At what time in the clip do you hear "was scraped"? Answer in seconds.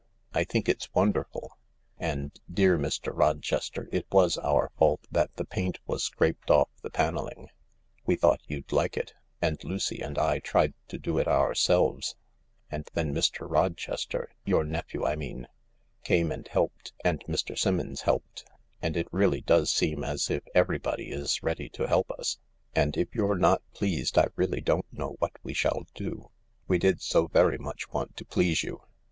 5.85-6.49